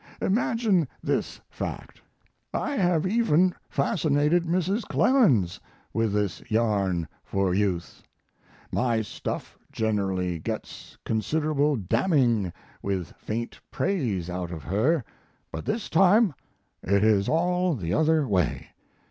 Imagine 0.19 0.87
this 1.03 1.39
fact: 1.47 2.01
I 2.55 2.71
have 2.71 3.05
even 3.05 3.53
fascinated 3.69 4.45
Mrs. 4.45 4.81
Clemens 4.81 5.59
with 5.93 6.11
this 6.11 6.41
yarn 6.49 7.07
for 7.23 7.53
youth. 7.53 8.01
My 8.71 9.03
stuff 9.03 9.59
generally 9.71 10.39
gets 10.39 10.97
considerable 11.05 11.75
damning 11.75 12.51
with 12.81 13.13
faint 13.15 13.59
praise 13.69 14.27
out 14.27 14.49
of 14.49 14.63
her, 14.63 15.03
but 15.51 15.65
this 15.65 15.87
time 15.87 16.33
it 16.81 17.03
is 17.03 17.29
all 17.29 17.75
the 17.75 17.93
other 17.93 18.27
way. 18.27 18.69